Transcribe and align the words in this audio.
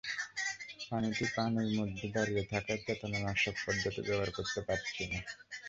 প্রাণীটি 0.81 1.25
পানির 1.35 1.69
মধ্যে 1.77 2.05
দাঁড়িয়ে 2.15 2.43
থাকায় 2.51 2.81
চেতনানাশক 2.85 3.55
পদ্ধতি 3.65 4.01
ব্যবহার 4.01 4.29
করতে 4.37 4.59
পারছি 4.67 5.01
না। 5.05 5.19